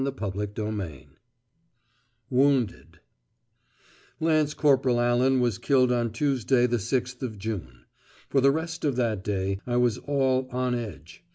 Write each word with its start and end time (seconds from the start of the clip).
CHAPTER 0.03 0.47
XVI 0.47 1.05
WOUNDED 2.31 3.01
Lance 4.19 4.55
Corporal 4.55 4.99
Allan 4.99 5.39
was 5.41 5.59
killed 5.59 5.91
on 5.91 6.09
Tuesday 6.11 6.65
the 6.65 6.77
6th 6.77 7.21
of 7.21 7.37
June. 7.37 7.85
For 8.27 8.41
the 8.41 8.49
rest 8.49 8.83
of 8.83 8.95
that 8.95 9.23
day 9.23 9.59
I 9.67 9.77
was 9.77 9.99
all 9.99 10.49
"on 10.49 10.73
edge." 10.73 11.23